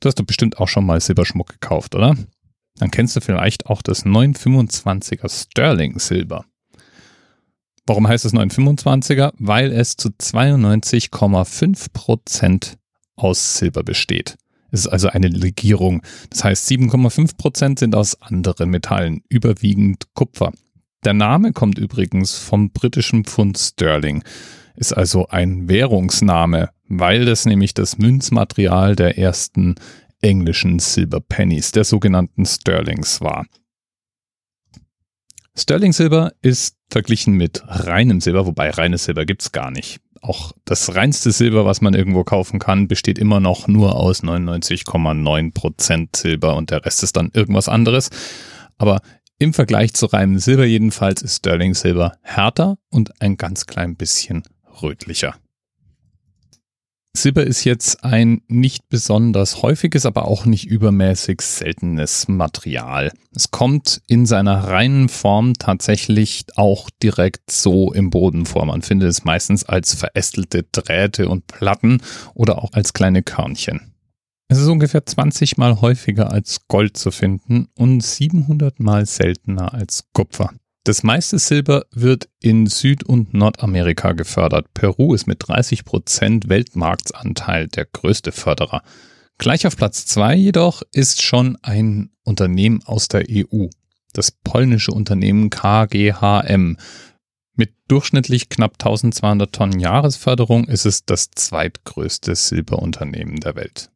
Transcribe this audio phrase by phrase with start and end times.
[0.00, 2.16] Du hast doch bestimmt auch schon mal Silberschmuck gekauft, oder?
[2.76, 6.44] Dann kennst du vielleicht auch das 925er Sterling Silber.
[7.86, 9.32] Warum heißt es 925er?
[9.38, 12.78] Weil es zu 92,5 Prozent
[13.16, 14.36] aus Silber besteht.
[14.70, 16.02] Es ist also eine Legierung.
[16.30, 20.52] Das heißt, 7,5 Prozent sind aus anderen Metallen, überwiegend Kupfer.
[21.08, 24.22] Der Name kommt übrigens vom britischen Pfund Sterling,
[24.76, 29.76] ist also ein Währungsname, weil das nämlich das Münzmaterial der ersten
[30.20, 33.46] englischen Silver Pennies, der sogenannten Sterlings war.
[35.56, 40.02] Sterling Silber ist verglichen mit reinem Silber, wobei reines Silber gibt's gar nicht.
[40.20, 46.14] Auch das reinste Silber, was man irgendwo kaufen kann, besteht immer noch nur aus 99,9%
[46.14, 48.10] Silber und der Rest ist dann irgendwas anderes.
[48.76, 49.00] Aber
[49.38, 54.42] im Vergleich zu reinem Silber jedenfalls ist Sterling Silber härter und ein ganz klein bisschen
[54.82, 55.36] rötlicher.
[57.16, 63.12] Silber ist jetzt ein nicht besonders häufiges, aber auch nicht übermäßig seltenes Material.
[63.34, 68.66] Es kommt in seiner reinen Form tatsächlich auch direkt so im Boden vor.
[68.66, 72.02] Man findet es meistens als verästelte Drähte und Platten
[72.34, 73.94] oder auch als kleine Körnchen.
[74.50, 80.08] Es ist ungefähr 20 mal häufiger als Gold zu finden und 700 mal seltener als
[80.14, 80.52] Kupfer.
[80.84, 84.72] Das meiste Silber wird in Süd- und Nordamerika gefördert.
[84.72, 88.82] Peru ist mit 30 Prozent Weltmarktsanteil der größte Förderer.
[89.36, 93.66] Gleich auf Platz zwei jedoch ist schon ein Unternehmen aus der EU,
[94.14, 96.78] das polnische Unternehmen KGHM.
[97.54, 103.90] Mit durchschnittlich knapp 1200 Tonnen Jahresförderung ist es das zweitgrößte Silberunternehmen der Welt.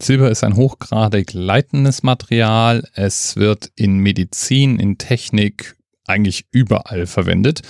[0.00, 2.88] Silber ist ein hochgradig leitendes Material.
[2.94, 7.62] Es wird in Medizin, in Technik, eigentlich überall verwendet.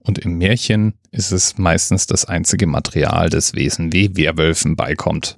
[0.00, 5.36] Und im Märchen ist es meistens das einzige Material, das Wesen wie Werwölfen beikommt.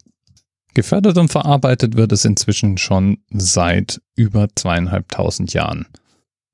[0.74, 5.86] Gefördert und verarbeitet wird es inzwischen schon seit über zweieinhalbtausend Jahren.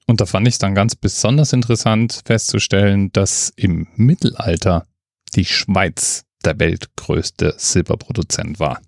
[0.07, 4.87] Und da fand ich es dann ganz besonders interessant festzustellen, dass im Mittelalter
[5.35, 8.81] die Schweiz der weltgrößte Silberproduzent war.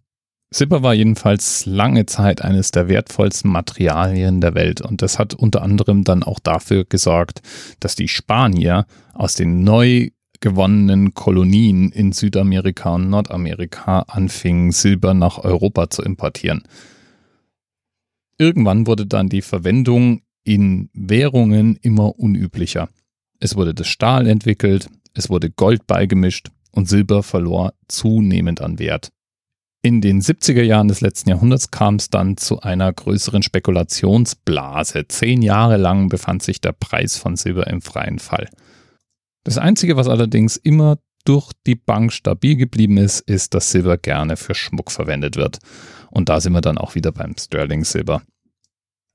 [0.51, 5.63] Silber war jedenfalls lange Zeit eines der wertvollsten Materialien der Welt und das hat unter
[5.63, 7.43] anderem dann auch dafür gesorgt,
[7.81, 15.39] dass die Spanier aus den neu gewonnenen Kolonien in Südamerika und Nordamerika anfingen, Silber nach
[15.39, 16.63] Europa zu importieren.
[18.39, 22.89] Irgendwann wurde dann die Verwendung in Währungen immer unüblicher.
[23.41, 29.11] Es wurde das Stahl entwickelt, es wurde Gold beigemischt und Silber verlor zunehmend an Wert.
[29.87, 35.07] In den 70er Jahren des letzten Jahrhunderts kam es dann zu einer größeren Spekulationsblase.
[35.07, 38.49] Zehn Jahre lang befand sich der Preis von Silber im freien Fall.
[39.45, 44.37] Das Einzige, was allerdings immer durch die Bank stabil geblieben ist, ist, dass Silber gerne
[44.37, 45.61] für Schmuck verwendet wird.
[46.11, 48.23] Und da sind wir dann auch wieder beim Sterling Silber.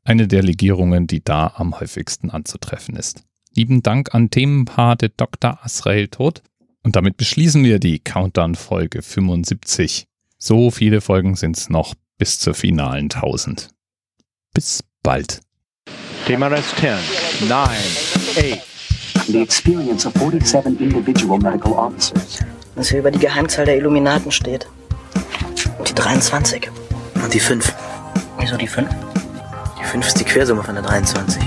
[0.05, 3.23] Eine der Legierungen, die da am häufigsten anzutreffen ist.
[3.53, 5.59] Lieben Dank an Themenpate Dr.
[5.65, 6.41] Asrael Tod.
[6.81, 10.07] Und damit beschließen wir die Countdown-Folge 75.
[10.43, 13.69] So viele Folgen sind es noch bis zur finalen 1000.
[14.55, 15.39] Bis bald.
[16.25, 19.27] TMRS 10, 9, 8.
[19.27, 22.39] The experience of 47 individual medical officers.
[22.73, 24.67] Was hier über die Geheimzahl der Illuminaten steht.
[25.87, 26.71] Die 23.
[27.23, 27.75] Und die 5.
[28.39, 28.89] Wieso die 5?
[29.79, 31.43] Die 5 ist die Quersumme von der 23.